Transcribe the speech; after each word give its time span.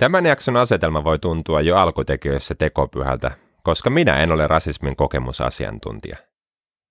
Tämän 0.00 0.26
jakson 0.26 0.56
asetelma 0.56 1.04
voi 1.04 1.18
tuntua 1.18 1.60
jo 1.60 1.76
alkutekijöissä 1.76 2.54
tekopyhältä, 2.54 3.30
koska 3.62 3.90
minä 3.90 4.16
en 4.16 4.32
ole 4.32 4.46
rasismin 4.46 4.96
kokemusasiantuntija. 4.96 6.16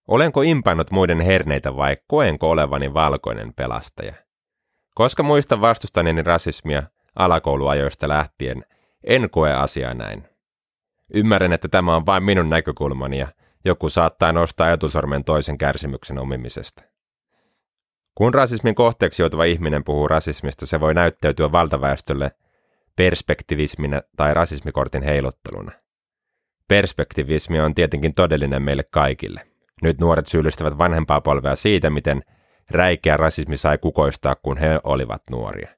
Olenko 0.08 0.42
impannut 0.42 0.92
muiden 0.92 1.20
herneitä 1.20 1.76
vai 1.76 1.98
koenko 2.08 2.50
olevani 2.50 2.94
valkoinen 2.94 3.54
pelastaja? 3.54 4.14
Koska 4.96 5.24
muistan 5.24 5.62
vastustaneeni 5.62 6.22
rasismia 6.22 6.84
alakouluajoista 7.16 8.09
lähtien, 8.09 8.66
en 9.04 9.30
koe 9.30 9.54
asiaa 9.54 9.94
näin. 9.94 10.23
Ymmärrän, 11.14 11.54
että 11.54 11.68
tämä 11.68 11.96
on 11.96 12.05
vain 12.05 12.23
minun 12.23 12.50
näkökulmani 12.50 13.18
ja 13.20 13.28
joku 13.66 13.89
saattaa 13.89 14.32
nostaa 14.32 14.71
etusormen 14.71 15.23
toisen 15.23 15.57
kärsimyksen 15.57 16.20
omimisesta. 16.20 16.84
Kun 18.16 18.34
rasismin 18.34 18.76
kohteeksi 18.76 19.21
joutuva 19.21 19.44
ihminen 19.44 19.84
puhuu 19.84 20.07
rasismista, 20.07 20.66
se 20.66 20.80
voi 20.80 20.94
näyttäytyä 20.94 21.52
valtaväestölle 21.52 22.32
perspektivisminä 22.99 24.02
tai 24.17 24.34
rasismikortin 24.34 25.03
heilutteluna. 25.03 25.71
Perspektivismi 26.67 27.59
on 27.59 27.76
tietenkin 27.76 28.13
todellinen 28.13 28.62
meille 28.62 28.84
kaikille. 28.84 29.41
Nyt 29.81 29.99
nuoret 29.99 30.27
syyllistävät 30.27 30.77
vanhempaa 30.77 31.21
polvea 31.21 31.55
siitä, 31.55 31.90
miten 31.90 32.23
räikeä 32.71 33.17
rasismi 33.17 33.57
sai 33.57 33.77
kukoistaa, 33.77 34.35
kun 34.35 34.57
he 34.57 34.80
olivat 34.84 35.23
nuoria. 35.31 35.70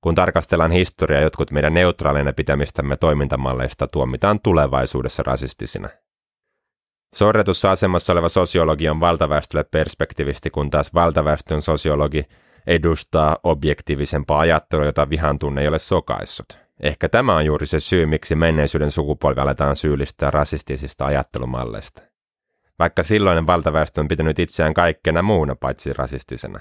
Kun 0.00 0.14
tarkastellaan 0.14 0.70
historiaa, 0.70 1.22
jotkut 1.22 1.50
meidän 1.50 1.74
neutraaleina 1.74 2.32
pitämistämme 2.32 2.96
toimintamalleista 2.96 3.86
tuomitaan 3.86 4.40
tulevaisuudessa 4.40 5.22
rasistisina. 5.22 5.88
Sorretussa 7.14 7.70
asemassa 7.70 8.12
oleva 8.12 8.28
sosiologi 8.28 8.88
on 8.88 9.00
valtaväestölle 9.00 9.64
perspektivisti, 9.64 10.50
kun 10.50 10.70
taas 10.70 10.94
valtaväestön 10.94 11.60
sosiologi 11.60 12.24
edustaa 12.66 13.36
objektiivisempaa 13.44 14.40
ajattelua, 14.40 14.84
jota 14.84 15.10
vihan 15.10 15.38
tunne 15.38 15.60
ei 15.60 15.68
ole 15.68 15.78
sokaissut. 15.78 16.58
Ehkä 16.82 17.08
tämä 17.08 17.36
on 17.36 17.46
juuri 17.46 17.66
se 17.66 17.80
syy, 17.80 18.06
miksi 18.06 18.34
menneisyyden 18.34 18.90
sukupolvi 18.90 19.40
aletaan 19.40 19.76
syyllistää 19.76 20.30
rasistisista 20.30 21.06
ajattelumalleista. 21.06 22.02
Vaikka 22.78 23.02
silloinen 23.02 23.46
valtaväestö 23.46 24.00
on 24.00 24.08
pitänyt 24.08 24.38
itseään 24.38 24.74
kaikkena 24.74 25.22
muuna 25.22 25.56
paitsi 25.56 25.92
rasistisena. 25.92 26.60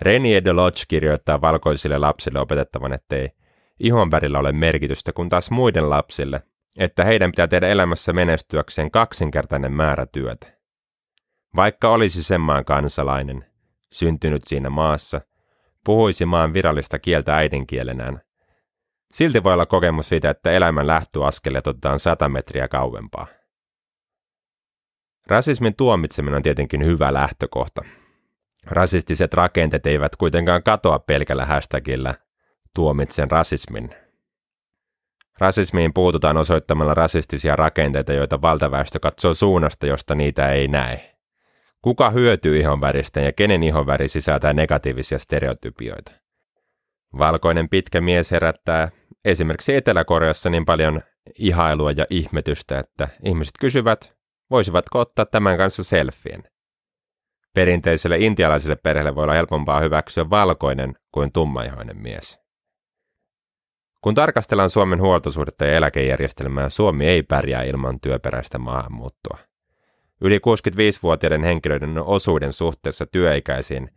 Reni 0.00 0.44
de 0.44 0.52
Lodge 0.52 0.82
kirjoittaa 0.88 1.40
valkoisille 1.40 1.98
lapsille 1.98 2.40
opetettavan, 2.40 2.92
ettei 2.92 3.30
ihonvärillä 3.80 4.38
ole 4.38 4.52
merkitystä, 4.52 5.12
kun 5.12 5.28
taas 5.28 5.50
muiden 5.50 5.90
lapsille, 5.90 6.42
että 6.78 7.04
heidän 7.04 7.30
pitää 7.30 7.48
tehdä 7.48 7.68
elämässä 7.68 8.12
menestyäkseen 8.12 8.90
kaksinkertainen 8.90 9.72
määrä 9.72 10.06
työtä. 10.06 10.46
Vaikka 11.56 11.88
olisi 11.88 12.22
sen 12.22 12.40
maan 12.40 12.64
kansalainen, 12.64 13.44
syntynyt 13.92 14.44
siinä 14.44 14.70
maassa, 14.70 15.20
puhuisi 15.84 16.26
maan 16.26 16.54
virallista 16.54 16.98
kieltä 16.98 17.36
äidinkielenään, 17.36 18.20
silti 19.12 19.44
voi 19.44 19.52
olla 19.52 19.66
kokemus 19.66 20.08
siitä, 20.08 20.30
että 20.30 20.50
elämän 20.50 20.86
lähtöaskeleet 20.86 21.66
otetaan 21.66 22.00
sata 22.00 22.28
metriä 22.28 22.68
kauempaa. 22.68 23.26
Rasismin 25.26 25.76
tuomitseminen 25.76 26.36
on 26.36 26.42
tietenkin 26.42 26.84
hyvä 26.84 27.12
lähtökohta, 27.12 27.82
Rasistiset 28.66 29.34
rakenteet 29.34 29.86
eivät 29.86 30.16
kuitenkaan 30.16 30.62
katoa 30.62 30.98
pelkällä 30.98 31.46
hashtagillä 31.46 32.14
tuomitsen 32.74 33.30
rasismin. 33.30 33.94
Rasismiin 35.38 35.92
puututaan 35.94 36.36
osoittamalla 36.36 36.94
rasistisia 36.94 37.56
rakenteita, 37.56 38.12
joita 38.12 38.42
valtaväestö 38.42 39.00
katsoo 39.00 39.34
suunnasta, 39.34 39.86
josta 39.86 40.14
niitä 40.14 40.52
ei 40.52 40.68
näe. 40.68 41.15
Kuka 41.82 42.10
hyötyy 42.10 42.60
ihonväristä 42.60 43.20
ja 43.20 43.32
kenen 43.32 43.62
ihonväri 43.62 44.08
sisältää 44.08 44.52
negatiivisia 44.52 45.18
stereotypioita? 45.18 46.12
Valkoinen 47.18 47.68
pitkä 47.68 48.00
mies 48.00 48.30
herättää 48.30 48.88
esimerkiksi 49.24 49.74
Etelä-Koreassa 49.74 50.50
niin 50.50 50.64
paljon 50.64 51.02
ihailua 51.38 51.90
ja 51.90 52.06
ihmetystä, 52.10 52.78
että 52.78 53.08
ihmiset 53.24 53.54
kysyvät, 53.60 54.16
voisivatko 54.50 55.00
ottaa 55.00 55.26
tämän 55.26 55.56
kanssa 55.56 55.84
selfien. 55.84 56.42
Perinteiselle 57.54 58.18
intialaiselle 58.18 58.76
perheelle 58.76 59.14
voi 59.14 59.24
olla 59.24 59.34
helpompaa 59.34 59.80
hyväksyä 59.80 60.30
valkoinen 60.30 60.94
kuin 61.12 61.32
tummaihoinen 61.32 62.02
mies. 62.02 62.38
Kun 64.00 64.14
tarkastellaan 64.14 64.70
Suomen 64.70 65.00
huoltosuhdetta 65.00 65.64
ja 65.64 65.76
eläkejärjestelmää, 65.76 66.68
Suomi 66.68 67.06
ei 67.06 67.22
pärjää 67.22 67.62
ilman 67.62 68.00
työperäistä 68.00 68.58
maahanmuuttoa. 68.58 69.38
Yli 70.20 70.38
65-vuotiaiden 70.38 71.42
henkilöiden 71.42 71.98
osuuden 71.98 72.52
suhteessa 72.52 73.06
työikäisiin 73.06 73.90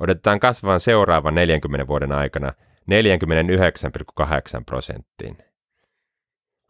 odotetaan 0.00 0.40
kasvavan 0.40 0.80
seuraavan 0.80 1.34
40 1.34 1.86
vuoden 1.86 2.12
aikana 2.12 2.52
49,8 2.90 4.64
prosenttiin. 4.66 5.38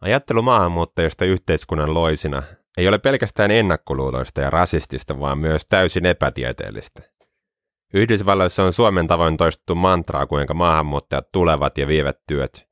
Ajattelu 0.01 0.41
maahanmuuttajista 0.41 1.25
yhteiskunnan 1.25 1.93
loisina 1.93 2.43
ei 2.77 2.87
ole 2.87 2.97
pelkästään 2.97 3.51
ennakkoluuloista 3.51 4.41
ja 4.41 4.49
rasistista, 4.49 5.19
vaan 5.19 5.37
myös 5.37 5.65
täysin 5.65 6.05
epätieteellistä. 6.05 7.01
Yhdysvalloissa 7.93 8.63
on 8.63 8.73
Suomen 8.73 9.07
tavoin 9.07 9.37
toistettu 9.37 9.75
mantraa, 9.75 10.27
kuinka 10.27 10.53
maahanmuuttajat 10.53 11.31
tulevat 11.31 11.77
ja 11.77 11.87
vievät 11.87 12.17
työt. 12.27 12.67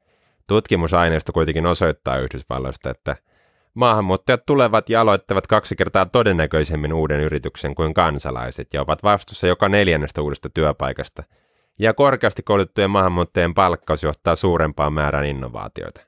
Tutkimusaineisto 0.48 1.32
kuitenkin 1.34 1.66
osoittaa 1.66 2.18
Yhdysvalloista, 2.18 2.90
että 2.90 3.16
maahanmuuttajat 3.74 4.46
tulevat 4.46 4.90
ja 4.90 5.02
aloittavat 5.02 5.48
kaksi 5.48 5.76
kertaa 5.76 6.06
todennäköisemmin 6.06 6.94
uuden 6.94 7.20
yrityksen 7.20 7.76
kuin 7.76 7.94
kansalaiset 7.94 8.74
ja 8.74 8.82
ovat 8.82 9.04
vastuussa 9.04 9.48
joka 9.48 9.70
neljännestä 9.70 10.22
uudesta 10.22 10.50
työpaikasta. 10.50 11.24
Ja 11.80 11.94
korkeasti 11.94 12.44
koulutettujen 12.44 12.90
maahanmuuttajien 12.90 13.54
palkkaus 13.54 14.04
johtaa 14.04 14.36
suurempaan 14.36 14.94
määrään 14.94 15.26
innovaatioita. 15.26 16.02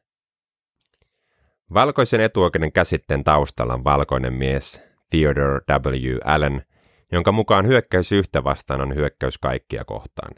Valkoisen 1.73 2.21
etuoikeuden 2.21 2.71
käsitteen 2.71 3.23
taustalla 3.23 3.73
on 3.73 3.83
valkoinen 3.83 4.33
mies 4.33 4.81
Theodore 5.09 5.59
W. 5.69 6.17
Allen, 6.25 6.65
jonka 7.11 7.31
mukaan 7.31 7.67
hyökkäys 7.67 8.11
yhtä 8.11 8.43
vastaan 8.43 8.81
on 8.81 8.95
hyökkäys 8.95 9.37
kaikkia 9.37 9.85
kohtaan. 9.85 10.35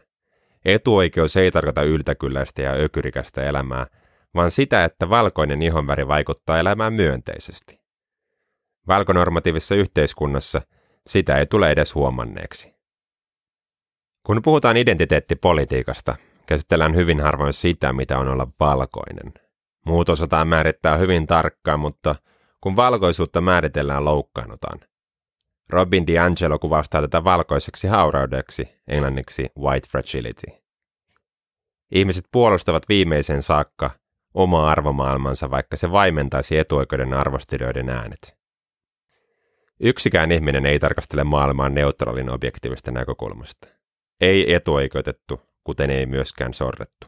Etuoikeus 0.65 1.37
ei 1.37 1.51
tarkoita 1.51 1.83
yltäkylläistä 1.83 2.61
ja 2.61 2.71
ökyrikästä 2.71 3.43
elämää, 3.43 3.87
vaan 4.35 4.51
sitä, 4.51 4.83
että 4.83 5.09
valkoinen 5.09 5.61
ihonväri 5.61 6.07
vaikuttaa 6.07 6.59
elämään 6.59 6.93
myönteisesti. 6.93 7.81
Valkonormatiivisessa 8.87 9.75
yhteiskunnassa 9.75 10.61
sitä 11.09 11.37
ei 11.37 11.45
tule 11.45 11.71
edes 11.71 11.95
huomanneeksi. 11.95 12.75
Kun 14.25 14.41
puhutaan 14.41 14.77
identiteettipolitiikasta, 14.77 16.15
käsitellään 16.45 16.95
hyvin 16.95 17.21
harvoin 17.21 17.53
sitä, 17.53 17.93
mitä 17.93 18.19
on 18.19 18.27
olla 18.27 18.47
valkoinen– 18.59 19.33
Muut 19.85 20.09
osataan 20.09 20.47
määrittää 20.47 20.97
hyvin 20.97 21.27
tarkkaan, 21.27 21.79
mutta 21.79 22.15
kun 22.61 22.75
valkoisuutta 22.75 23.41
määritellään, 23.41 24.05
loukkaannutaan. 24.05 24.79
Robin 25.69 26.07
DiAngelo 26.07 26.59
kuvastaa 26.59 27.01
tätä 27.01 27.23
valkoiseksi 27.23 27.87
hauraudeksi, 27.87 28.75
englanniksi 28.87 29.47
white 29.59 29.87
fragility. 29.87 30.47
Ihmiset 31.91 32.25
puolustavat 32.31 32.89
viimeisen 32.89 33.43
saakka 33.43 33.91
omaa 34.35 34.71
arvomaailmansa, 34.71 35.51
vaikka 35.51 35.77
se 35.77 35.91
vaimentaisi 35.91 36.57
etuoikeuden 36.57 37.13
arvostelijoiden 37.13 37.89
äänet. 37.89 38.37
Yksikään 39.79 40.31
ihminen 40.31 40.65
ei 40.65 40.79
tarkastele 40.79 41.23
maailmaa 41.23 41.69
neutraalin 41.69 42.29
objektiivista 42.29 42.91
näkökulmasta. 42.91 43.67
Ei 44.21 44.53
etuoikeutettu, 44.53 45.41
kuten 45.63 45.89
ei 45.89 46.05
myöskään 46.05 46.53
sorrettu. 46.53 47.07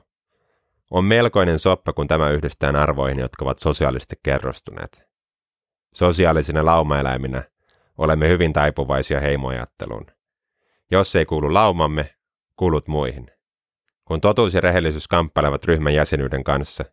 On 0.91 1.05
melkoinen 1.05 1.59
soppa, 1.59 1.93
kun 1.93 2.07
tämä 2.07 2.29
yhdistetään 2.29 2.75
arvoihin, 2.75 3.19
jotka 3.19 3.45
ovat 3.45 3.59
sosiaalisesti 3.59 4.15
kerrostuneet. 4.23 5.01
Sosiaalisina 5.93 6.65
laumaeläiminä 6.65 7.43
olemme 7.97 8.29
hyvin 8.29 8.53
taipuvaisia 8.53 9.19
heimoajatteluun. 9.19 10.05
Jos 10.91 11.15
ei 11.15 11.25
kuulu 11.25 11.53
laumamme, 11.53 12.15
kuulut 12.55 12.87
muihin. 12.87 13.31
Kun 14.05 14.21
totuus 14.21 14.53
ja 14.53 14.61
rehellisyys 14.61 15.07
kamppailevat 15.07 15.65
ryhmän 15.65 15.93
jäsenyyden 15.93 16.43
kanssa, 16.43 16.85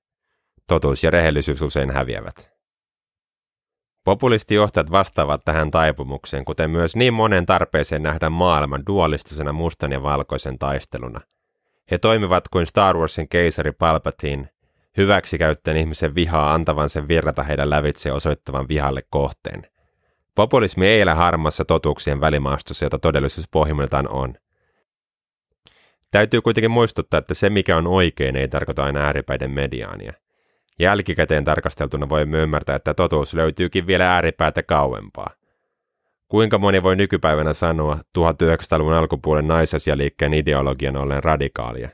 totuus 0.67 1.05
ja 1.05 1.11
rehellisyys 1.11 1.63
usein 1.63 1.91
häviävät. 1.91 2.55
Populistijohtajat 4.05 4.91
vastaavat 4.91 5.41
tähän 5.45 5.71
taipumukseen, 5.71 6.45
kuten 6.45 6.71
myös 6.71 6.97
niin 6.97 7.15
monen 7.15 7.47
tarpeeseen 7.47 8.03
nähdä 8.03 8.31
maailman 8.31 8.83
dualistisena 8.87 9.53
mustan 9.53 9.93
ja 9.93 10.03
valkoisen 10.03 10.59
taisteluna– 10.59 11.21
he 11.91 11.99
toimivat 11.99 12.49
kuin 12.49 12.67
Star 12.67 12.97
Warsin 12.97 13.29
keisari 13.29 13.73
Palpatine, 13.73 14.49
hyväksikäyttäen 14.97 15.77
ihmisen 15.77 16.15
vihaa 16.15 16.55
antavan 16.55 16.89
sen 16.89 17.09
virrata 17.09 17.43
heidän 17.43 17.71
lävitse 17.71 18.13
osoittavan 18.13 18.69
vihalle 18.69 19.03
kohteen. 19.11 19.67
Populismi 20.35 20.87
ei 20.87 21.01
elä 21.01 21.15
harmassa 21.15 21.65
totuuksien 21.65 22.21
välimaastossa, 22.21 22.85
jota 22.85 22.99
todellisuus 22.99 23.49
pohjimmiltaan 23.51 24.09
on. 24.09 24.35
Täytyy 26.11 26.41
kuitenkin 26.41 26.71
muistuttaa, 26.71 27.19
että 27.19 27.35
se 27.35 27.51
mikä 27.51 27.77
on 27.77 27.87
oikein 27.87 28.37
ei 28.37 28.49
tarkoita 28.49 28.85
aina 28.85 29.01
ääripäiden 29.01 29.51
mediaania. 29.51 30.13
Jälkikäteen 30.79 31.45
tarkasteltuna 31.45 32.09
voi 32.09 32.23
ymmärtää, 32.23 32.77
että 32.77 32.95
totuus 32.95 33.35
löytyykin 33.35 33.87
vielä 33.87 34.15
ääripäätä 34.15 34.63
kauempaa– 34.63 35.31
Kuinka 36.35 36.59
moni 36.59 36.83
voi 36.83 36.97
nykypäivänä 36.97 37.53
sanoa 37.53 37.99
1900-luvun 38.19 38.95
alkupuolen 38.95 39.49
naisasialiikkeen 39.49 40.35
ideologian 40.35 40.97
ollen 40.97 41.25
radikaalia? 41.25 41.89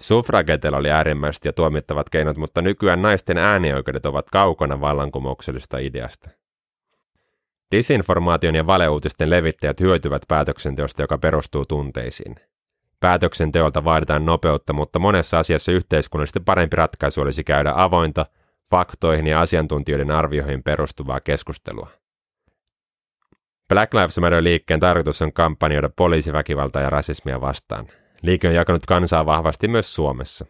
Suffragetilla 0.00 0.76
oli 0.76 0.90
äärimmäiset 0.90 1.44
ja 1.44 1.52
tuomittavat 1.52 2.10
keinot, 2.10 2.36
mutta 2.36 2.62
nykyään 2.62 3.02
naisten 3.02 3.38
äänioikeudet 3.38 4.06
ovat 4.06 4.30
kaukana 4.30 4.80
vallankumouksellisesta 4.80 5.78
ideasta. 5.78 6.30
Disinformaation 7.70 8.54
ja 8.54 8.66
valeuutisten 8.66 9.30
levittäjät 9.30 9.80
hyötyvät 9.80 10.22
päätöksenteosta, 10.28 11.02
joka 11.02 11.18
perustuu 11.18 11.64
tunteisiin. 11.64 12.34
Päätöksenteolta 13.04 13.84
vaaditaan 13.84 14.26
nopeutta, 14.26 14.72
mutta 14.72 14.98
monessa 14.98 15.38
asiassa 15.38 15.72
yhteiskunnallisesti 15.72 16.40
parempi 16.40 16.76
ratkaisu 16.76 17.20
olisi 17.20 17.44
käydä 17.44 17.72
avointa, 17.76 18.26
faktoihin 18.70 19.26
ja 19.26 19.40
asiantuntijoiden 19.40 20.10
arvioihin 20.10 20.62
perustuvaa 20.62 21.20
keskustelua. 21.20 21.88
Black 23.68 23.94
Lives 23.94 24.18
Matter-liikkeen 24.18 24.80
tarkoitus 24.80 25.22
on 25.22 25.32
kampanjoida 25.32 25.88
poliisiväkivaltaa 25.96 26.82
ja 26.82 26.90
rasismia 26.90 27.40
vastaan. 27.40 27.86
Liike 28.22 28.48
on 28.48 28.54
jakanut 28.54 28.86
kansaa 28.86 29.26
vahvasti 29.26 29.68
myös 29.68 29.94
Suomessa. 29.94 30.46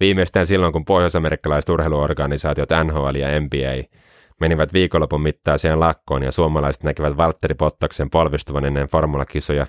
Viimeistään 0.00 0.46
silloin, 0.46 0.72
kun 0.72 0.84
pohjoisamerikkalaiset 0.84 1.68
urheiluorganisaatiot 1.68 2.68
NHL 2.84 3.14
ja 3.14 3.40
NBA 3.40 3.98
menivät 4.40 4.72
viikonlopun 4.72 5.22
mittaiseen 5.22 5.80
lakkoon 5.80 6.22
ja 6.22 6.32
suomalaiset 6.32 6.82
näkivät 6.82 7.16
Valtteri 7.16 7.54
Pottaksen 7.54 8.10
polvistuvan 8.10 8.64
ennen 8.64 8.86
formulakisoja 8.86 9.66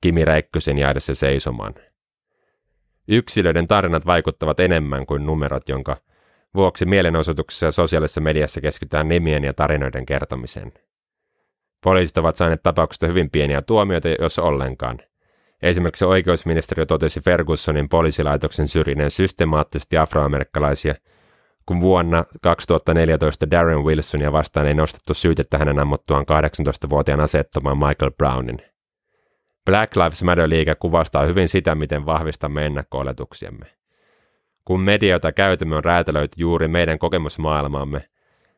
Kimi 0.00 0.24
Räikkösen 0.24 0.78
jäädessä 0.78 1.14
seisomaan. 1.14 1.74
Yksilöiden 3.08 3.68
tarinat 3.68 4.06
vaikuttavat 4.06 4.60
enemmän 4.60 5.06
kuin 5.06 5.26
numerot, 5.26 5.68
jonka 5.68 5.96
vuoksi 6.54 6.84
mielenosoituksessa 6.84 7.66
ja 7.66 7.72
sosiaalisessa 7.72 8.20
mediassa 8.20 8.60
keskitytään 8.60 9.08
nimien 9.08 9.44
ja 9.44 9.54
tarinoiden 9.54 10.06
kertomiseen. 10.06 10.72
Poliisit 11.84 12.18
ovat 12.18 12.36
saaneet 12.36 12.62
tapauksesta 12.62 13.06
hyvin 13.06 13.30
pieniä 13.30 13.62
tuomioita, 13.62 14.08
jos 14.08 14.38
ollenkaan. 14.38 14.98
Esimerkiksi 15.62 16.04
oikeusministeriö 16.04 16.86
totesi 16.86 17.20
Fergusonin 17.20 17.88
poliisilaitoksen 17.88 18.68
syrjineen 18.68 19.10
systemaattisesti 19.10 19.98
afroamerikkalaisia, 19.98 20.94
kun 21.66 21.80
vuonna 21.80 22.24
2014 22.42 23.50
Darren 23.50 23.84
Wilsonia 23.84 24.32
vastaan 24.32 24.66
ei 24.66 24.74
nostettu 24.74 25.14
syytettä 25.14 25.58
hänen 25.58 25.78
ammuttuaan 25.78 26.24
18-vuotiaan 26.24 27.20
asettomaan 27.20 27.78
Michael 27.78 28.10
Brownin. 28.10 28.75
Black 29.66 29.96
Lives 29.96 30.22
Matter-liike 30.22 30.74
kuvastaa 30.74 31.24
hyvin 31.24 31.48
sitä, 31.48 31.74
miten 31.74 32.06
vahvistamme 32.06 32.66
ennakko-oletuksiamme. 32.66 33.66
Kun 34.64 34.80
mediota 34.80 35.32
käytämme 35.32 35.76
on 35.76 35.84
räätälöity 35.84 36.34
juuri 36.40 36.68
meidän 36.68 36.98
kokemusmaailmaamme, 36.98 38.08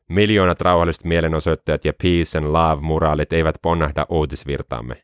Miljoonat 0.09 0.61
rauhalliset 0.61 1.05
mielenosoittajat 1.05 1.85
ja 1.85 1.93
peace 2.03 2.39
and 2.39 2.47
love-moraalit 2.47 3.33
eivät 3.33 3.59
ponnahda 3.63 4.07
uutisvirtaamme, 4.09 5.03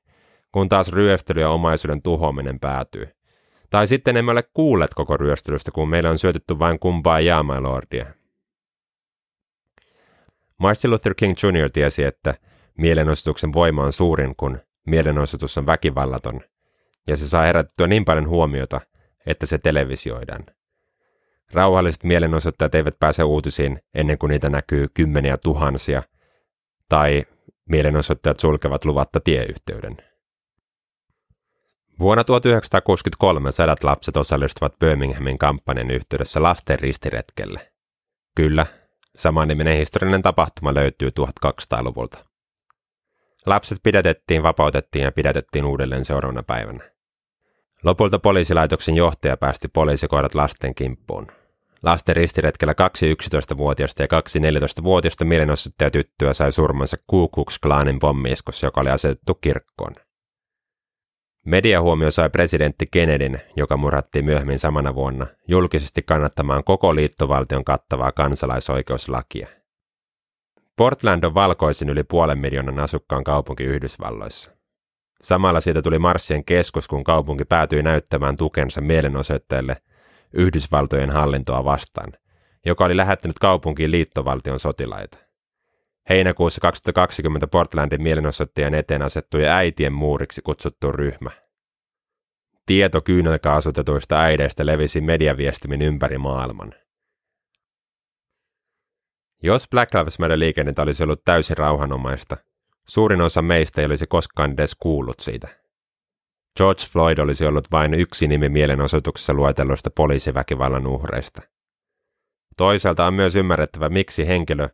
kun 0.53 0.69
taas 0.69 0.93
ryöstely 0.93 1.41
ja 1.41 1.51
omaisuuden 1.51 2.03
tuhoaminen 2.03 2.61
päätyy. 2.61 3.09
Tai 3.71 3.87
sitten 3.87 4.17
emme 4.17 4.33
ole 4.33 4.43
kuulleet 4.55 4.95
koko 4.95 5.17
ryöstelystä, 5.17 5.71
kun 5.71 5.89
meillä 5.89 6.11
on 6.11 6.19
syötetty 6.19 6.59
vain 6.59 6.79
kumpaa 6.79 7.19
my 7.19 7.61
lordia. 7.61 8.07
Martin 10.59 10.91
Luther 10.91 11.15
King 11.15 11.35
Jr. 11.43 11.71
tiesi, 11.71 12.05
että 12.05 12.35
mielenosoituksen 12.79 13.53
voima 13.53 13.83
on 13.83 13.93
suurin, 13.93 14.35
kun 14.37 14.61
mielenosoitus 14.87 15.59
on 15.59 15.67
väkivallaton, 15.67 16.41
ja 17.07 17.17
se 17.17 17.29
saa 17.29 17.43
herätettyä 17.43 17.87
niin 17.87 18.05
paljon 18.05 18.29
huomiota, 18.29 18.81
että 19.27 19.47
se 19.47 19.59
televisioidaan. 19.59 20.47
Rauhalliset 21.53 22.05
mielenosoittajat 22.05 22.75
eivät 22.75 22.99
pääse 23.01 23.25
uutisiin 23.25 23.81
ennen 23.95 24.19
kuin 24.19 24.31
niitä 24.31 24.51
näkyy 24.51 24.87
kymmeniä 24.95 25.37
tuhansia, 25.37 26.03
tai 26.89 27.25
mielenosoittajat 27.69 28.41
sulkevat 28.41 28.85
luvatta 28.85 29.21
tieyhteyden. 29.21 29.97
Vuonna 31.99 32.25
1963 32.25 33.53
sadat 33.53 33.85
lapset 33.85 34.17
osallistuvat 34.17 34.79
Birminghamin 34.79 35.39
kampanjan 35.39 35.91
yhteydessä 35.91 36.43
lasten 36.43 36.79
ristiretkelle. 36.79 37.73
Kyllä, 38.37 38.67
samanniminen 39.17 39.79
historiallinen 39.79 40.23
tapahtuma 40.23 40.75
löytyy 40.75 41.11
1200-luvulta. 41.21 42.34
Lapset 43.47 43.79
pidätettiin, 43.83 44.43
vapautettiin 44.43 45.03
ja 45.03 45.13
pidätettiin 45.13 45.65
uudelleen 45.65 46.05
seuraavana 46.05 46.43
päivänä. 46.43 46.91
Lopulta 47.83 48.19
poliisilaitoksen 48.19 48.97
johtaja 48.97 49.37
päästi 49.37 49.69
poliisikoirat 49.69 50.35
lasten 50.35 50.75
kimppuun. 50.75 51.27
Lasten 51.83 52.17
ristiretkellä 52.17 52.75
kaksi 52.75 53.15
11-vuotiaista 53.15 54.03
ja 54.03 54.09
kaksi 54.09 54.39
14-vuotiaista 54.39 55.25
mielenosoittajatyttöä 55.25 56.35
sai 56.35 56.53
surmansa 56.53 56.97
Ku 57.07 57.29
Klux 57.29 57.59
Klanin 57.59 57.99
pommiiskussa, 57.99 58.67
joka 58.67 58.81
oli 58.81 58.91
asetettu 58.91 59.35
kirkkoon. 59.35 59.95
Mediahuomio 61.47 62.11
sai 62.11 62.31
presidentti 62.31 62.87
Kennedyn, 62.87 63.41
joka 63.57 63.77
murhattiin 63.77 64.25
myöhemmin 64.25 64.59
samana 64.59 64.95
vuonna, 64.95 65.27
julkisesti 65.49 66.03
kannattamaan 66.03 66.65
koko 66.65 66.95
liittovaltion 66.95 67.65
kattavaa 67.65 68.13
kansalaisoikeuslakia. 68.13 69.49
Portland 70.77 71.25
on 71.25 71.35
valkoisin 71.35 71.89
yli 71.89 72.05
puolen 72.05 72.39
miljoonan 72.39 72.79
asukkaan 72.79 73.25
kaupunki 73.25 73.65
Yhdysvalloissa. 73.65 74.51
Samalla 75.23 75.61
siitä 75.61 75.83
tuli 75.83 75.99
Marssien 75.99 76.45
keskus, 76.45 76.89
kun 76.89 77.05
kaupunki 77.05 77.45
päätyi 77.45 77.83
näyttämään 77.83 78.37
tukensa 78.37 78.81
mielenosoittajille 78.81 79.77
Yhdysvaltojen 80.33 81.11
hallintoa 81.11 81.65
vastaan, 81.65 82.13
joka 82.67 82.85
oli 82.85 82.97
lähettänyt 82.97 83.39
kaupunkiin 83.39 83.91
liittovaltion 83.91 84.61
sotilaita. 84.61 85.19
Heinäkuussa 86.09 86.61
2020 86.61 87.47
Portlandin 87.47 88.03
mielenosoittajien 88.03 88.75
eteen 88.75 89.03
asettui 89.03 89.49
äitien 89.49 89.93
muuriksi 89.93 90.43
kutsuttu 90.43 90.93
ryhmä. 90.93 91.31
Tieto 92.67 93.01
kyynelkaasutetuista 93.01 94.21
äideistä 94.21 94.67
levisi 94.67 95.01
mediaviestimin 95.01 95.83
ympäri 95.83 96.19
maailman. 96.19 96.75
Jos 99.45 99.69
Black 99.71 99.95
Lives 99.95 100.19
Matter-liikennettä 100.19 100.83
olisi 100.83 101.05
ollut 101.05 101.25
täysin 101.25 101.57
rauhanomaista, 101.57 102.37
Suurin 102.89 103.21
osa 103.21 103.43
meistä 103.43 103.81
ei 103.81 103.87
olisi 103.87 104.07
koskaan 104.07 104.53
edes 104.53 104.75
kuullut 104.75 105.21
siitä. 105.21 105.49
George 106.57 106.83
Floyd 106.93 107.19
olisi 107.19 107.47
ollut 107.47 107.73
vain 107.73 107.95
yksi 107.95 108.29
nimi 108.29 108.49
mielenosoituksessa 108.49 109.35
luetelluista 109.35 109.91
poliisiväkivallan 109.91 110.87
uhreista. 110.87 111.43
Toisaalta 112.57 113.07
on 113.07 113.15
myös 113.15 113.37
ymmärrettävä, 113.37 113.89
miksi 113.89 114.27
henkilö, 114.27 114.69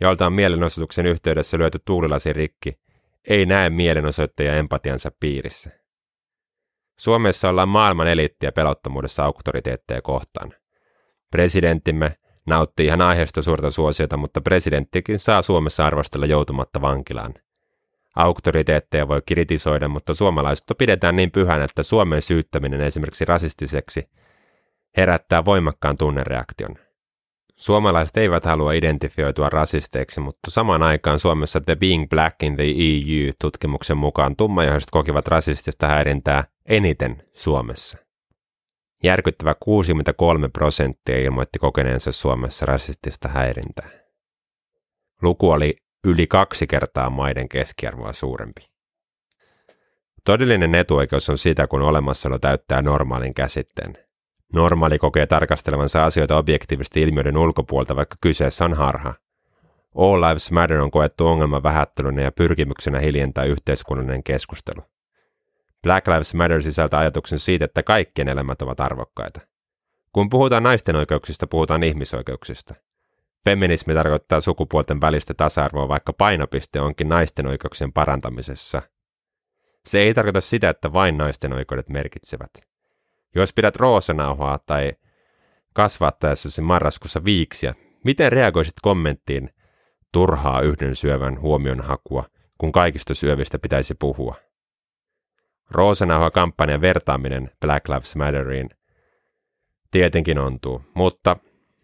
jolta 0.00 0.26
on 0.26 0.32
mielenosoituksen 0.32 1.06
yhteydessä 1.06 1.58
lyöty 1.58 1.78
tuulilasi 1.84 2.32
rikki, 2.32 2.78
ei 3.28 3.46
näe 3.46 3.70
mielenosoittajia 3.70 4.54
empatiansa 4.56 5.10
piirissä. 5.20 5.70
Suomessa 6.98 7.48
ollaan 7.48 7.68
maailman 7.68 8.08
eliittiä 8.08 8.52
pelottomuudessa 8.52 9.24
auktoriteetteja 9.24 10.02
kohtaan. 10.02 10.54
Presidenttimme 11.30 12.16
Nautti 12.48 12.84
ihan 12.84 13.00
aiheesta 13.00 13.42
suurta 13.42 13.70
suosiota, 13.70 14.16
mutta 14.16 14.40
presidenttikin 14.40 15.18
saa 15.18 15.42
Suomessa 15.42 15.86
arvostella 15.86 16.26
joutumatta 16.26 16.80
vankilaan. 16.80 17.34
Auktoriteetteja 18.16 19.08
voi 19.08 19.22
kritisoida, 19.26 19.88
mutta 19.88 20.14
suomalaisuutta 20.14 20.74
pidetään 20.74 21.16
niin 21.16 21.30
pyhänä, 21.30 21.64
että 21.64 21.82
Suomen 21.82 22.22
syyttäminen 22.22 22.80
esimerkiksi 22.80 23.24
rasistiseksi 23.24 24.08
herättää 24.96 25.44
voimakkaan 25.44 25.96
tunnereaktion. 25.96 26.76
Suomalaiset 27.56 28.16
eivät 28.16 28.44
halua 28.44 28.72
identifioitua 28.72 29.48
rasisteiksi, 29.48 30.20
mutta 30.20 30.50
samaan 30.50 30.82
aikaan 30.82 31.18
Suomessa 31.18 31.60
The 31.60 31.76
Being 31.76 32.08
Black 32.08 32.42
in 32.42 32.56
the 32.56 32.64
EU-tutkimuksen 32.64 33.96
mukaan 33.96 34.36
tummajohjaiset 34.36 34.90
kokivat 34.90 35.28
rasistista 35.28 35.86
häirintää 35.86 36.44
eniten 36.66 37.22
Suomessa. 37.34 38.07
Järkyttävä 39.02 39.54
63 39.60 40.48
prosenttia 40.48 41.18
ilmoitti 41.18 41.58
kokeneensa 41.58 42.12
Suomessa 42.12 42.66
rasistista 42.66 43.28
häirintää. 43.28 43.88
Luku 45.22 45.50
oli 45.50 45.76
yli 46.04 46.26
kaksi 46.26 46.66
kertaa 46.66 47.10
maiden 47.10 47.48
keskiarvoa 47.48 48.12
suurempi. 48.12 48.68
Todellinen 50.24 50.74
etuoikeus 50.74 51.30
on 51.30 51.38
sitä, 51.38 51.66
kun 51.66 51.82
olemassaolo 51.82 52.38
täyttää 52.38 52.82
normaalin 52.82 53.34
käsitteen. 53.34 53.98
Normaali 54.52 54.98
kokee 54.98 55.26
tarkastelevansa 55.26 56.04
asioita 56.04 56.36
objektiivisesti 56.36 57.02
ilmiöiden 57.02 57.36
ulkopuolta, 57.36 57.96
vaikka 57.96 58.16
kyseessä 58.20 58.64
on 58.64 58.74
harha. 58.74 59.14
All 59.94 60.20
Lives 60.20 60.50
Matter 60.50 60.80
on 60.80 60.90
koettu 60.90 61.26
ongelman 61.26 61.62
vähättelynä 61.62 62.22
ja 62.22 62.32
pyrkimyksenä 62.32 63.00
hiljentää 63.00 63.44
yhteiskunnallinen 63.44 64.22
keskustelu. 64.22 64.82
Black 65.82 66.08
Lives 66.08 66.34
Matter 66.34 66.62
sisältää 66.62 67.00
ajatuksen 67.00 67.38
siitä, 67.38 67.64
että 67.64 67.82
kaikkien 67.82 68.28
elämät 68.28 68.62
ovat 68.62 68.80
arvokkaita. 68.80 69.40
Kun 70.12 70.28
puhutaan 70.28 70.62
naisten 70.62 70.96
oikeuksista, 70.96 71.46
puhutaan 71.46 71.82
ihmisoikeuksista. 71.82 72.74
Feminismi 73.44 73.94
tarkoittaa 73.94 74.40
sukupuolten 74.40 75.00
välistä 75.00 75.34
tasa-arvoa, 75.34 75.88
vaikka 75.88 76.12
painopiste 76.12 76.80
onkin 76.80 77.08
naisten 77.08 77.46
oikeuksien 77.46 77.92
parantamisessa. 77.92 78.82
Se 79.86 79.98
ei 79.98 80.14
tarkoita 80.14 80.40
sitä, 80.40 80.70
että 80.70 80.92
vain 80.92 81.18
naisten 81.18 81.52
oikeudet 81.52 81.88
merkitsevät. 81.88 82.50
Jos 83.34 83.52
pidät 83.52 83.76
roosanauhaa 83.76 84.58
tai 84.66 84.92
kasvattaessasi 85.74 86.62
marraskussa 86.62 87.24
viiksiä, 87.24 87.74
miten 88.04 88.32
reagoisit 88.32 88.74
kommenttiin 88.82 89.50
turhaa 90.12 90.60
yhden 90.60 90.94
syövän 90.94 91.40
huomion 91.40 91.80
hakua, 91.80 92.24
kun 92.58 92.72
kaikista 92.72 93.14
syövistä 93.14 93.58
pitäisi 93.58 93.94
puhua? 93.94 94.47
Roosanauha-kampanjan 95.70 96.80
vertaaminen 96.80 97.50
Black 97.60 97.88
Lives 97.88 98.16
Matteriin 98.16 98.68
Tietenkin 99.90 100.38
ontuu, 100.38 100.82
mutta 100.94 101.36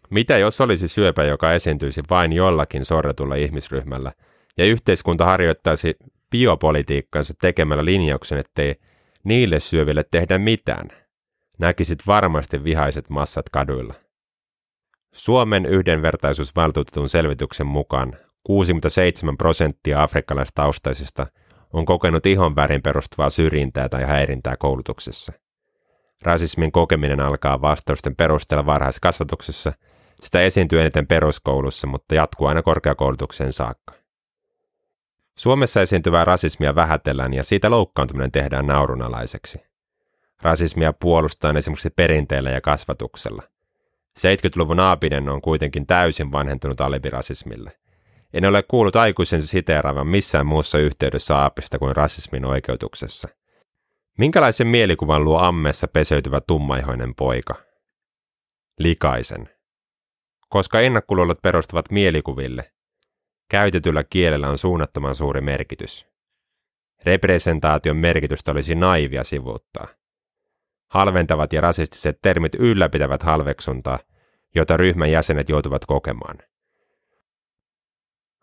mitä 0.09 0.37
jos 0.37 0.61
olisi 0.61 0.87
syöpä, 0.87 1.23
joka 1.23 1.53
esiintyisi 1.53 2.01
vain 2.09 2.33
jollakin 2.33 2.85
sorretulla 2.85 3.35
ihmisryhmällä, 3.35 4.11
ja 4.57 4.65
yhteiskunta 4.65 5.25
harjoittaisi 5.25 5.95
biopolitiikkansa 6.31 7.33
tekemällä 7.41 7.85
linjauksen, 7.85 8.37
ettei 8.37 8.75
niille 9.23 9.59
syöville 9.59 10.05
tehdä 10.11 10.37
mitään? 10.37 10.87
Näkisit 11.59 11.99
varmasti 12.07 12.63
vihaiset 12.63 13.09
massat 13.09 13.49
kaduilla. 13.49 13.93
Suomen 15.13 15.65
yhdenvertaisuusvaltuutetun 15.65 17.09
selvityksen 17.09 17.67
mukaan 17.67 18.17
67 18.43 19.37
prosenttia 19.37 20.03
afrikkalaistaustaisista 20.03 21.27
on 21.75 21.85
kokenut 21.85 22.25
ihon 22.25 22.55
värin 22.55 22.81
perustuvaa 22.81 23.29
syrjintää 23.29 23.89
tai 23.89 24.03
häirintää 24.03 24.57
koulutuksessa. 24.57 25.33
Rasismin 26.21 26.71
kokeminen 26.71 27.19
alkaa 27.19 27.61
vastausten 27.61 28.15
perusteella 28.15 28.65
varhaiskasvatuksessa, 28.65 29.73
sitä 30.21 30.41
esiintyy 30.41 30.81
eniten 30.81 31.07
peruskoulussa, 31.07 31.87
mutta 31.87 32.15
jatkuu 32.15 32.47
aina 32.47 32.61
korkeakoulutukseen 32.61 33.53
saakka. 33.53 33.93
Suomessa 35.37 35.81
esiintyvää 35.81 36.25
rasismia 36.25 36.75
vähätellään 36.75 37.33
ja 37.33 37.43
siitä 37.43 37.69
loukkaantuminen 37.69 38.31
tehdään 38.31 38.67
naurunalaiseksi. 38.67 39.57
Rasismia 40.41 40.93
puolustaan 40.93 41.57
esimerkiksi 41.57 41.89
perinteellä 41.89 42.49
ja 42.49 42.61
kasvatuksella. 42.61 43.43
70-luvun 44.19 44.79
aapinen 44.79 45.29
on 45.29 45.41
kuitenkin 45.41 45.87
täysin 45.87 46.31
vanhentunut 46.31 46.81
alibirasismille. 46.81 47.71
En 48.35 48.45
ole 48.45 48.63
kuullut 48.63 48.95
aikuisen 48.95 49.47
siteeraavan 49.47 50.07
missään 50.07 50.45
muussa 50.45 50.77
yhteydessä 50.77 51.37
aapista 51.37 51.79
kuin 51.79 51.95
rasismin 51.95 52.45
oikeutuksessa. 52.45 53.27
Minkälaisen 54.17 54.67
mielikuvan 54.67 55.23
luo 55.23 55.39
ammessa 55.39 55.87
peseytyvä 55.87 56.41
tummaihoinen 56.41 57.15
poika? 57.15 57.55
Likaisen. 58.79 59.49
Koska 60.49 60.79
ennakkoluulot 60.79 61.41
perustuvat 61.41 61.91
mielikuville, 61.91 62.71
käytetyllä 63.49 64.03
kielellä 64.03 64.49
on 64.49 64.57
suunnattoman 64.57 65.15
suuri 65.15 65.41
merkitys. 65.41 66.07
Representaation 67.03 67.97
merkitystä 67.97 68.51
olisi 68.51 68.75
naivia 68.75 69.23
sivuuttaa. 69.23 69.87
Halventavat 70.87 71.53
ja 71.53 71.61
rasistiset 71.61 72.19
termit 72.21 72.55
ylläpitävät 72.55 73.23
halveksuntaa, 73.23 73.99
jota 74.55 74.77
ryhmän 74.77 75.11
jäsenet 75.11 75.49
joutuvat 75.49 75.85
kokemaan. 75.85 76.37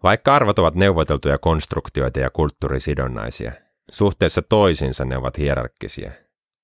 Vaikka 0.02 0.34
arvot 0.34 0.58
ovat 0.58 0.74
neuvoteltuja 0.74 1.38
konstruktioita 1.38 2.20
ja 2.20 2.30
kulttuurisidonnaisia, 2.30 3.52
suhteessa 3.90 4.42
toisiinsa 4.42 5.04
ne 5.04 5.16
ovat 5.16 5.38
hierarkkisia. 5.38 6.10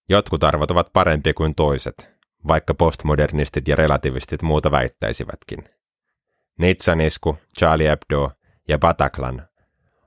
Jotkut 0.08 0.44
arvot 0.44 0.70
ovat 0.70 0.92
parempia 0.92 1.34
kuin 1.34 1.54
toiset, 1.54 2.08
vaikka 2.48 2.74
postmodernistit 2.74 3.68
ja 3.68 3.76
relativistit 3.76 4.42
muuta 4.42 4.70
väittäisivätkin. 4.70 5.68
Nitsan 6.58 7.00
isku, 7.00 7.38
Charlie 7.58 7.90
Hebdo 7.90 8.30
ja 8.68 8.78
Bataclan 8.78 9.48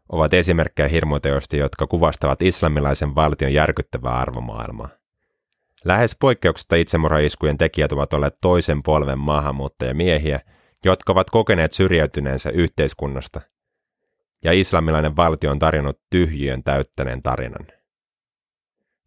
ovat 0.10 0.34
esimerkkejä 0.34 0.88
hirmuteoista, 0.88 1.56
jotka 1.56 1.88
kuvastavat 1.88 2.42
islamilaisen 2.42 3.16
valtion 3.16 3.54
järkyttävää 3.54 4.14
arvomaailmaa. 4.14 4.90
Lähes 5.86 6.18
poikkeuksetta 6.20 6.76
itsemurhaiskujen 6.76 7.58
tekijät 7.58 7.92
ovat 7.92 8.14
olleet 8.14 8.38
toisen 8.42 8.84
polven 8.84 9.20
maahanmuuttajamiehiä, 9.20 10.40
jotka 10.86 11.14
ovat 11.14 11.30
kokeneet 11.30 11.74
syrjäytyneensä 11.74 12.50
yhteiskunnasta, 12.50 13.42
ja 14.44 14.54
islamilainen 14.54 15.16
valtio 15.16 15.52
on 15.52 15.60
tarjonnut 15.60 16.00
tyhjiön 16.10 16.64
täyttäneen 16.64 17.22
tarinan. 17.22 17.68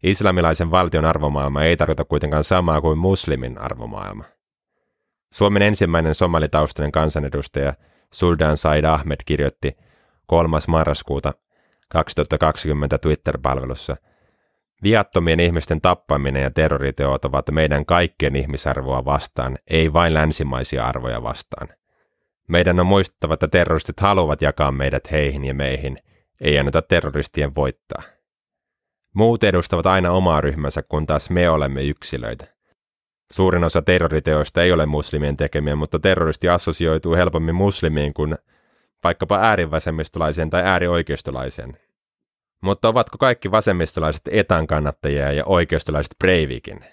Islamilaisen 0.03 0.71
valtion 0.71 1.05
arvomaailma 1.05 1.63
ei 1.63 1.77
tarkoita 1.77 2.05
kuitenkaan 2.05 2.43
samaa 2.43 2.81
kuin 2.81 2.97
muslimin 2.97 3.57
arvomaailma. 3.57 4.23
Suomen 5.33 5.61
ensimmäinen 5.61 6.15
somalitaustainen 6.15 6.91
kansanedustaja 6.91 7.73
Suldan 8.13 8.57
Said 8.57 8.83
Ahmed 8.83 9.17
kirjoitti 9.25 9.77
3. 10.25 10.57
marraskuuta 10.67 11.33
2020 11.89 12.97
Twitter-palvelussa 12.97 13.97
Viattomien 14.83 15.39
ihmisten 15.39 15.81
tappaminen 15.81 16.43
ja 16.43 16.51
terroriteot 16.51 17.25
ovat 17.25 17.51
meidän 17.51 17.85
kaikkien 17.85 18.35
ihmisarvoa 18.35 19.05
vastaan, 19.05 19.57
ei 19.67 19.93
vain 19.93 20.13
länsimaisia 20.13 20.85
arvoja 20.85 21.23
vastaan. 21.23 21.67
Meidän 22.47 22.79
on 22.79 22.85
muistettava, 22.85 23.33
että 23.33 23.47
terroristit 23.47 23.99
haluavat 23.99 24.41
jakaa 24.41 24.71
meidät 24.71 25.11
heihin 25.11 25.45
ja 25.45 25.53
meihin, 25.53 25.97
ei 26.41 26.59
anneta 26.59 26.81
terroristien 26.81 27.55
voittaa. 27.55 28.01
Muut 29.13 29.43
edustavat 29.43 29.85
aina 29.85 30.11
omaa 30.11 30.41
ryhmänsä, 30.41 30.83
kun 30.83 31.05
taas 31.05 31.29
me 31.29 31.49
olemme 31.49 31.83
yksilöitä. 31.83 32.55
Suurin 33.31 33.63
osa 33.63 33.81
terroriteoista 33.81 34.63
ei 34.63 34.71
ole 34.71 34.85
muslimien 34.85 35.37
tekemiä, 35.37 35.75
mutta 35.75 35.99
terroristi 35.99 36.49
assosioituu 36.49 37.15
helpommin 37.15 37.55
muslimiin 37.55 38.13
kuin 38.13 38.35
vaikkapa 39.03 39.37
äärivasemmistolaiseen 39.37 40.49
tai 40.49 40.61
äärioikeistolaiseen. 40.63 41.77
Mutta 42.61 42.87
ovatko 42.87 43.17
kaikki 43.17 43.51
vasemmistolaiset 43.51 44.21
etan 44.31 44.67
kannattajia 44.67 45.31
ja 45.31 45.45
oikeistolaiset 45.45 46.15
Breivikin? 46.19 46.85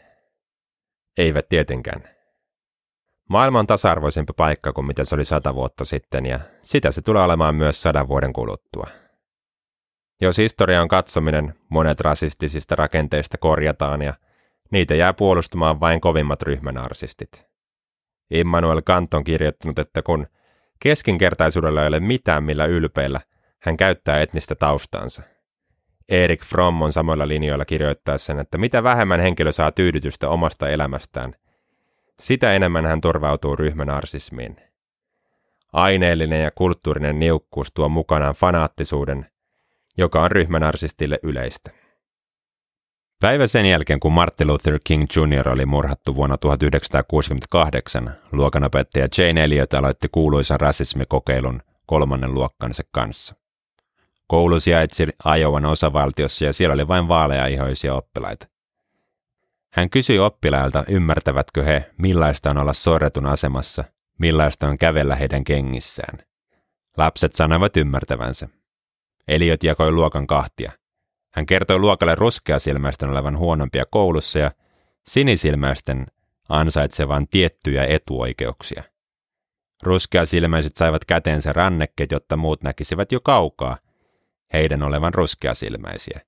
Eivät 1.17 1.49
tietenkään. 1.49 2.09
Maailma 3.29 3.59
on 3.59 3.67
tasa-arvoisempi 3.67 4.33
paikka 4.37 4.73
kuin 4.73 4.87
mitä 4.87 5.05
se 5.05 5.15
oli 5.15 5.25
sata 5.25 5.55
vuotta 5.55 5.85
sitten 5.85 6.27
ja 6.27 6.41
sitä 6.63 6.93
se 6.93 7.03
tulee 7.03 7.23
olemaan 7.23 7.55
myös 7.55 7.83
sadan 7.83 8.09
vuoden 8.09 8.33
kuluttua. 8.33 8.87
Jos 10.21 10.39
historia 10.39 10.83
on 10.83 10.89
katsominen, 10.89 11.55
monet 11.69 12.01
rasistisista 12.01 12.77
rakenteista 12.77 13.39
korjataan 13.39 14.03
ja 14.03 14.15
Niitä 14.73 14.95
jää 14.95 15.13
puolustamaan 15.13 15.81
vain 15.81 16.01
kovimmat 16.01 16.43
ryhmänarsistit. 16.43 17.47
Immanuel 18.31 18.83
Kant 18.83 19.15
on 19.15 19.25
kirjoittanut, 19.25 19.79
että 19.79 20.03
kun 20.03 20.27
keskinkertaisuudella 20.81 21.83
ei 21.83 21.89
ole 21.89 22.01
mitään 22.01 22.45
millä 22.45 22.65
ylpeillä, 22.65 23.21
hän 23.63 23.77
käyttää 23.77 24.21
etnistä 24.21 24.55
taustansa. 24.55 25.23
Erik 26.09 26.45
Fromm 26.45 26.83
on 26.83 26.93
samoilla 26.93 27.29
linjoilla 27.29 27.65
kirjoittaessaan, 27.65 28.39
että 28.39 28.59
mitä 28.59 28.83
vähemmän 28.83 29.21
henkilö 29.21 29.53
saa 29.53 29.73
tyydytystä 29.73 30.29
omasta 30.29 30.69
elämästään, 30.69 31.35
sitä 32.21 32.55
enemmän 32.55 32.87
hän 32.87 33.01
turvautuu 33.01 33.57
ryhmänarsismiin. 33.57 34.57
Aineellinen 35.73 36.43
ja 36.43 36.51
kulttuurinen 36.51 37.19
niukkuus 37.19 37.73
tuo 37.73 37.89
mukanaan 37.89 38.35
fanaattisuuden, 38.35 39.27
joka 39.99 40.23
on 40.23 40.31
ryhmänarsistille 40.31 41.19
yleistä. 41.23 41.71
Päivä 43.21 43.47
sen 43.47 43.67
jälkeen, 43.67 44.01
kun 44.01 44.13
Martin 44.13 44.47
Luther 44.47 44.81
King 44.85 45.05
Jr. 45.17 45.49
oli 45.49 45.67
murhattu 45.67 46.15
vuonna 46.15 46.39
1968, 46.39 48.17
luokanopettaja 48.33 49.09
Jane 49.19 49.45
Elliot 49.45 49.75
aloitti 49.75 50.09
kuuluisan 50.13 50.61
rasismikokeilun 50.61 51.63
kolmannen 51.87 52.35
luokkansa 52.35 52.83
kanssa. 52.93 53.42
Koulu 54.33 54.61
sijaitsi 54.61 55.07
Iowan 55.39 55.65
osavaltiossa 55.65 56.45
ja 56.45 56.53
siellä 56.53 56.75
oli 56.75 56.89
vain 56.89 57.09
vaaleaihoisia 57.09 57.95
oppilaita. 57.95 58.47
Hän 59.73 59.91
kysyi 59.91 60.19
oppilailta, 60.19 60.85
ymmärtävätkö 60.89 61.63
he, 61.63 61.91
millaista 61.99 62.51
on 62.51 62.59
olla 62.59 62.73
sorretun 62.73 63.27
asemassa, 63.27 63.85
millaista 64.19 64.69
on 64.69 64.79
kävellä 64.79 65.17
heidän 65.17 65.45
kengissään. 65.45 66.19
Lapset 66.97 67.35
sanoivat 67.35 67.77
ymmärtävänsä. 67.77 68.49
Eliot 69.29 69.65
jakoi 69.65 69.93
luokan 69.93 70.27
kahtia. 70.27 70.73
Hän 71.35 71.47
kertoi 71.47 71.79
luokalle 71.79 72.15
ruskeasilmäisten 72.15 73.11
olevan 73.11 73.39
huonompia 73.39 73.85
koulussa 73.91 74.39
ja 74.39 74.51
sinisilmäisten 75.07 76.07
ansaitsevan 76.49 77.29
tiettyjä 77.29 77.85
etuoikeuksia. 77.85 78.83
Ruskeasilmäiset 79.83 80.77
saivat 80.77 81.05
käteensä 81.05 81.53
rannekkeet, 81.53 82.11
jotta 82.11 82.37
muut 82.37 82.63
näkisivät 82.63 83.13
jo 83.13 83.21
kaukaa 83.21 83.79
heidän 84.53 84.83
olevan 84.83 85.15
ruskeasilmäisiä. 85.15 86.21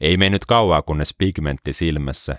Ei 0.00 0.16
mennyt 0.16 0.44
kauaa, 0.44 0.82
kunnes 0.82 1.14
pigmentti 1.18 1.72
silmässä 1.72 2.36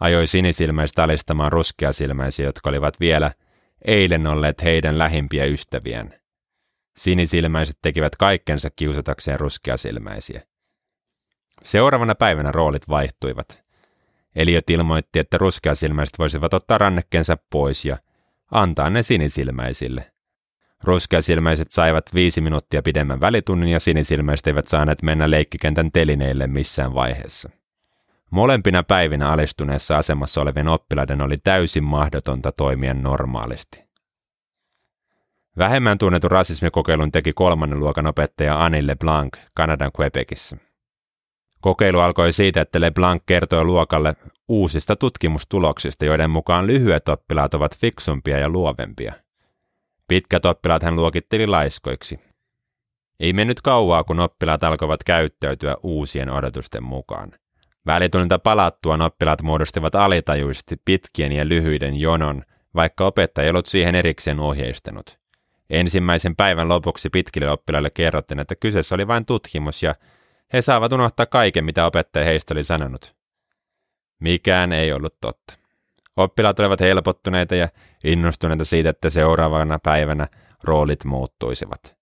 ajoi 0.00 0.26
sinisilmäiset 0.26 0.98
alistamaan 0.98 1.52
ruskeasilmäisiä, 1.52 2.46
jotka 2.46 2.70
olivat 2.70 3.00
vielä 3.00 3.32
eilen 3.84 4.26
olleet 4.26 4.62
heidän 4.62 4.98
lähimpiä 4.98 5.44
ystäviään. 5.44 6.14
Sinisilmäiset 6.96 7.78
tekivät 7.82 8.16
kaikkensa 8.16 8.70
kiusatakseen 8.76 9.40
ruskeasilmäisiä. 9.40 10.42
Seuraavana 11.62 12.14
päivänä 12.14 12.52
roolit 12.52 12.88
vaihtuivat. 12.88 13.64
Eliot 14.36 14.70
ilmoitti, 14.70 15.18
että 15.18 15.38
ruskeasilmäiset 15.38 16.18
voisivat 16.18 16.54
ottaa 16.54 16.78
rannekkeensa 16.78 17.36
pois 17.50 17.84
ja 17.84 17.98
antaa 18.50 18.90
ne 18.90 19.02
sinisilmäisille. 19.02 20.12
Ruskeasilmäiset 20.84 21.72
saivat 21.72 22.04
viisi 22.14 22.40
minuuttia 22.40 22.82
pidemmän 22.82 23.20
välitunnin 23.20 23.68
ja 23.68 23.80
sinisilmäiset 23.80 24.46
eivät 24.46 24.66
saaneet 24.66 25.02
mennä 25.02 25.30
leikkikentän 25.30 25.92
telineille 25.92 26.46
missään 26.46 26.94
vaiheessa. 26.94 27.50
Molempina 28.30 28.82
päivinä 28.82 29.28
alistuneessa 29.28 29.98
asemassa 29.98 30.40
olevien 30.40 30.68
oppilaiden 30.68 31.22
oli 31.22 31.38
täysin 31.38 31.84
mahdotonta 31.84 32.52
toimia 32.52 32.94
normaalisti. 32.94 33.84
Vähemmän 35.58 35.98
tunnetun 35.98 36.30
rasismikokeilun 36.30 37.12
teki 37.12 37.32
kolmannen 37.32 37.78
luokan 37.78 38.06
opettaja 38.06 38.64
Anille 38.64 38.96
Blanc 38.96 39.36
Kanadan 39.54 39.90
Quebecissä. 40.00 40.56
Kokeilu 41.60 41.98
alkoi 41.98 42.32
siitä, 42.32 42.60
että 42.60 42.80
LeBlanc 42.80 43.22
kertoi 43.26 43.64
luokalle 43.64 44.16
uusista 44.48 44.96
tutkimustuloksista, 44.96 46.04
joiden 46.04 46.30
mukaan 46.30 46.66
lyhyet 46.66 47.08
oppilaat 47.08 47.54
ovat 47.54 47.78
fiksumpia 47.78 48.38
ja 48.38 48.48
luovempia. 48.48 49.12
Pitkät 50.10 50.44
oppilaat 50.44 50.82
hän 50.82 50.96
luokitteli 50.96 51.46
laiskoiksi. 51.46 52.20
Ei 53.20 53.32
mennyt 53.32 53.60
kauaa, 53.60 54.04
kun 54.04 54.20
oppilaat 54.20 54.64
alkoivat 54.64 55.04
käyttäytyä 55.04 55.76
uusien 55.82 56.30
odotusten 56.30 56.82
mukaan. 56.82 57.32
Välitunnilta 57.86 58.38
palattuaan 58.38 59.02
oppilaat 59.02 59.42
muodostivat 59.42 59.94
alitajuisesti 59.94 60.76
pitkien 60.84 61.32
ja 61.32 61.48
lyhyiden 61.48 61.96
jonon, 61.96 62.42
vaikka 62.74 63.06
opettaja 63.06 63.44
ei 63.44 63.50
ollut 63.50 63.66
siihen 63.66 63.94
erikseen 63.94 64.40
ohjeistanut. 64.40 65.18
Ensimmäisen 65.70 66.36
päivän 66.36 66.68
lopuksi 66.68 67.10
pitkille 67.10 67.50
oppilaille 67.50 67.90
kerrottiin, 67.90 68.40
että 68.40 68.56
kyseessä 68.56 68.94
oli 68.94 69.06
vain 69.06 69.26
tutkimus 69.26 69.82
ja 69.82 69.94
he 70.52 70.62
saavat 70.62 70.92
unohtaa 70.92 71.26
kaiken, 71.26 71.64
mitä 71.64 71.86
opettaja 71.86 72.24
heistä 72.24 72.54
oli 72.54 72.62
sanonut. 72.62 73.14
Mikään 74.20 74.72
ei 74.72 74.92
ollut 74.92 75.14
totta. 75.20 75.59
Oppilaat 76.20 76.60
olivat 76.60 76.80
helpottuneita 76.80 77.54
ja 77.54 77.68
innostuneita 78.04 78.64
siitä, 78.64 78.90
että 78.90 79.10
seuraavana 79.10 79.78
päivänä 79.78 80.28
roolit 80.64 81.04
muuttuisivat. 81.04 81.96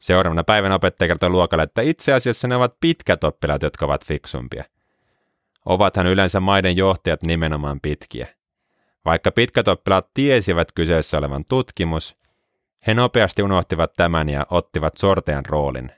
Seuraavana 0.00 0.44
päivänä 0.44 0.74
opettaja 0.74 1.08
kertoi 1.08 1.30
luokalle, 1.30 1.62
että 1.62 1.82
itse 1.82 2.12
asiassa 2.12 2.48
ne 2.48 2.56
ovat 2.56 2.74
pitkät 2.80 3.24
oppilaat, 3.24 3.62
jotka 3.62 3.84
ovat 3.84 4.06
fiksumpia. 4.06 4.64
Ovathan 5.66 6.06
yleensä 6.06 6.40
maiden 6.40 6.76
johtajat 6.76 7.22
nimenomaan 7.22 7.80
pitkiä. 7.80 8.26
Vaikka 9.04 9.32
pitkät 9.32 9.68
oppilaat 9.68 10.10
tiesivät 10.14 10.72
kyseessä 10.72 11.18
olevan 11.18 11.44
tutkimus, 11.48 12.16
he 12.86 12.94
nopeasti 12.94 13.42
unohtivat 13.42 13.92
tämän 13.96 14.28
ja 14.28 14.46
ottivat 14.50 14.96
sortajan 14.96 15.46
roolin. 15.46 15.92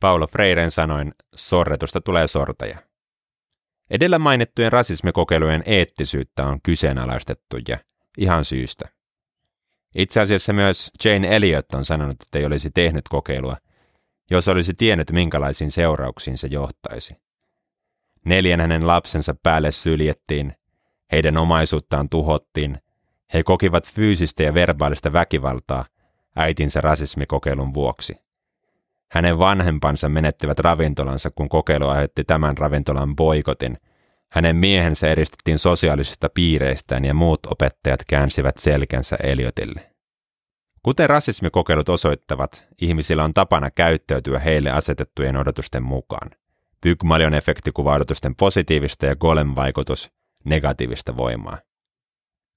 Paulo 0.00 0.26
Freiren 0.26 0.70
sanoin, 0.70 1.14
sorretusta 1.34 2.00
tulee 2.00 2.26
sortaja. 2.26 2.78
Edellä 3.90 4.18
mainittujen 4.18 4.72
rasismikokeilujen 4.72 5.62
eettisyyttä 5.66 6.46
on 6.46 6.60
kyseenalaistettu 6.62 7.56
ja 7.68 7.78
ihan 8.18 8.44
syystä. 8.44 8.88
Itse 9.94 10.20
asiassa 10.20 10.52
myös 10.52 10.90
Jane 11.04 11.36
Elliot 11.36 11.74
on 11.74 11.84
sanonut, 11.84 12.22
että 12.22 12.38
ei 12.38 12.44
olisi 12.44 12.70
tehnyt 12.74 13.08
kokeilua, 13.08 13.56
jos 14.30 14.48
olisi 14.48 14.74
tiennyt 14.74 15.12
minkälaisiin 15.12 15.70
seurauksiin 15.70 16.38
se 16.38 16.46
johtaisi. 16.46 17.16
Neljän 18.24 18.60
hänen 18.60 18.86
lapsensa 18.86 19.34
päälle 19.42 19.72
syljettiin, 19.72 20.52
heidän 21.12 21.36
omaisuuttaan 21.36 22.08
tuhottiin, 22.08 22.78
he 23.34 23.42
kokivat 23.42 23.88
fyysistä 23.88 24.42
ja 24.42 24.54
verbaalista 24.54 25.12
väkivaltaa 25.12 25.84
äitinsä 26.36 26.80
rasismikokeilun 26.80 27.74
vuoksi. 27.74 28.25
Hänen 29.12 29.38
vanhempansa 29.38 30.08
menettivät 30.08 30.58
ravintolansa, 30.58 31.30
kun 31.34 31.48
kokeilu 31.48 31.88
aiheutti 31.88 32.24
tämän 32.24 32.58
ravintolan 32.58 33.16
boikotin. 33.16 33.78
Hänen 34.32 34.56
miehensä 34.56 35.08
eristettiin 35.08 35.58
sosiaalisista 35.58 36.28
piireistään 36.28 37.04
ja 37.04 37.14
muut 37.14 37.40
opettajat 37.46 38.00
käänsivät 38.08 38.56
selkänsä 38.58 39.16
Eliotille. 39.22 39.80
Kuten 40.82 41.10
rasismikokeilut 41.10 41.88
osoittavat, 41.88 42.66
ihmisillä 42.80 43.24
on 43.24 43.34
tapana 43.34 43.70
käyttäytyä 43.70 44.38
heille 44.38 44.70
asetettujen 44.70 45.36
odotusten 45.36 45.82
mukaan. 45.82 46.30
Pygmalion 46.80 47.34
efekti 47.34 47.72
kuvaa 47.72 47.94
odotusten 47.94 48.36
positiivista 48.36 49.06
ja 49.06 49.16
Golem-vaikutus 49.16 50.10
negatiivista 50.44 51.16
voimaa. 51.16 51.58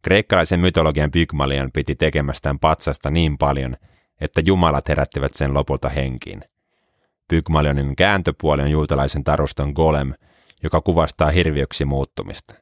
Kreikkalaisen 0.02 0.60
mytologian 0.60 1.12
Pygmalion 1.12 1.72
piti 1.72 1.96
tekemästään 1.96 2.60
patsasta 2.60 3.12
niin 3.12 3.38
paljon, 3.38 3.76
että 4.22 4.42
jumalat 4.46 4.90
herättivät 4.90 5.34
sen 5.34 5.54
lopulta 5.54 5.90
henkiin. 5.90 6.44
Pygmalionin 7.28 7.96
kääntöpuoli 7.96 8.62
on 8.62 8.72
juutalaisen 8.72 9.24
taruston 9.24 9.72
golem, 9.72 10.14
joka 10.64 10.82
kuvastaa 10.82 11.30
hirviöksi 11.30 11.86
muuttumista. 11.86 12.54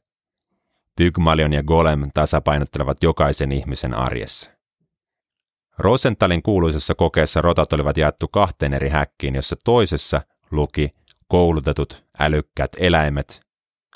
Pygmalion 0.95 1.53
ja 1.53 1.63
golem 1.63 2.09
tasapainottelevat 2.13 3.03
jokaisen 3.03 3.51
ihmisen 3.51 3.93
arjessa. 3.93 4.51
Rosenthalin 5.77 6.43
kuuluisessa 6.43 6.95
kokeessa 6.95 7.41
rotat 7.41 7.73
olivat 7.73 7.97
jaettu 7.97 8.27
kahteen 8.27 8.73
eri 8.73 8.89
häkkiin, 8.89 9.35
jossa 9.35 9.55
toisessa 9.63 10.21
luki 10.51 10.89
koulutetut, 11.27 12.05
älykkäät 12.19 12.71
eläimet, 12.79 13.41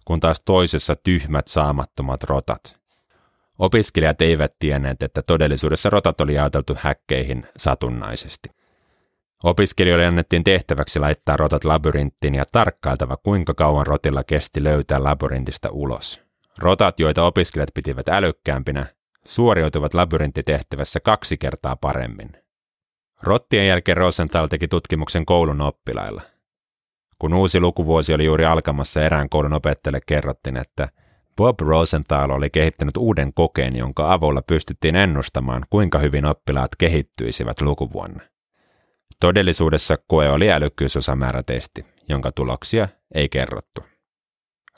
kun 0.06 0.20
taas 0.20 0.42
toisessa 0.46 0.96
tyhmät 0.96 1.48
saamattomat 1.48 2.24
rotat. 2.24 2.81
Opiskelijat 3.62 4.22
eivät 4.22 4.54
tienneet, 4.60 5.04
että 5.04 5.22
todellisuudessa 5.22 5.90
rotat 5.90 6.22
oli 6.22 6.34
jaoteltu 6.34 6.78
häkkeihin 6.80 7.48
satunnaisesti. 7.58 8.50
Opiskelijoille 9.44 10.06
annettiin 10.06 10.44
tehtäväksi 10.44 11.00
laittaa 11.00 11.38
rotat 11.38 11.64
labyrinttiin 11.64 12.36
ja 12.36 12.44
tarkkailtava, 12.52 13.18
kuinka 13.18 13.54
kauan 13.54 13.88
rotilla 13.88 14.24
kesti 14.24 14.64
löytää 14.64 15.04
labyrintistä 15.04 15.70
ulos. 15.72 16.22
Rotat, 16.58 17.00
joita 17.00 17.24
opiskelijat 17.24 17.70
pitivät 17.74 18.10
älykkäämpinä, 18.10 18.86
suoriutuvat 19.26 19.94
labyrinttitehtävässä 19.94 21.00
kaksi 21.00 21.38
kertaa 21.38 21.76
paremmin. 21.76 22.30
Rottien 23.24 23.68
jälkeen 23.68 23.98
Rosenthal 23.98 24.48
teki 24.48 24.68
tutkimuksen 24.68 25.26
koulun 25.26 25.62
oppilailla. 25.62 26.22
Kun 27.20 27.34
uusi 27.34 27.60
lukuvuosi 27.60 28.14
oli 28.14 28.26
juuri 28.26 28.46
alkamassa 28.46 29.04
erään 29.04 29.30
koulun 29.30 29.54
opettajalle 29.54 30.02
kerrottiin, 30.06 30.58
että 30.58 30.90
Bob 31.38 31.60
Rosenthal 31.60 32.30
oli 32.30 32.50
kehittänyt 32.50 32.98
uuden 32.98 33.34
kokeen, 33.34 33.76
jonka 33.76 34.14
avulla 34.14 34.42
pystyttiin 34.42 34.96
ennustamaan, 34.96 35.66
kuinka 35.70 36.00
hyvin 36.00 36.26
oppilaat 36.26 36.72
kehittyisivät 36.78 37.62
lukuvuonna. 37.62 38.22
Todellisuudessa 39.20 39.98
koe 40.08 40.30
oli 40.30 40.52
älykkyysosamäärätesti, 40.52 41.86
jonka 42.10 42.32
tuloksia 42.32 42.88
ei 43.14 43.30
kerrottu. 43.30 43.82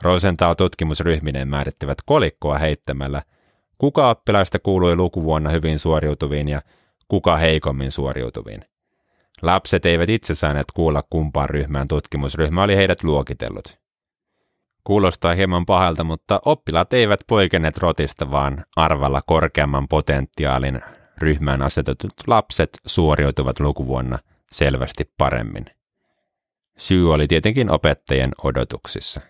Rosenthal 0.01 0.53
tutkimusryhmineen 0.53 1.47
määrittivät 1.47 1.97
kolikkoa 2.05 2.57
heittämällä, 2.57 3.21
kuka 3.77 4.09
oppilaista 4.09 4.59
kuului 4.59 4.95
lukuvuonna 4.95 5.49
hyvin 5.49 5.79
suoriutuviin 5.79 6.47
ja 6.47 6.61
kuka 7.07 7.37
heikommin 7.37 7.91
suoriutuviin. 7.91 8.65
Lapset 9.41 9.85
eivät 9.85 10.09
itse 10.09 10.35
saaneet 10.35 10.71
kuulla 10.73 11.03
kumpaan 11.09 11.49
ryhmään 11.49 11.87
tutkimusryhmä 11.87 12.63
oli 12.63 12.75
heidät 12.75 13.03
luokitellut. 13.03 13.82
Kuulostaa 14.83 15.33
hieman 15.33 15.65
pahalta, 15.65 16.03
mutta 16.03 16.41
oppilaat 16.45 16.93
eivät 16.93 17.19
poikenneet 17.27 17.77
rotista, 17.77 18.31
vaan 18.31 18.65
arvalla 18.75 19.21
korkeamman 19.21 19.87
potentiaalin 19.87 20.81
ryhmään 21.17 21.61
asetetut 21.61 22.13
lapset 22.27 22.69
suoriutuvat 22.85 23.59
lukuvuonna 23.59 24.19
selvästi 24.51 25.11
paremmin. 25.17 25.65
Syy 26.77 27.13
oli 27.13 27.27
tietenkin 27.27 27.71
opettajien 27.71 28.31
odotuksissa. 28.43 29.21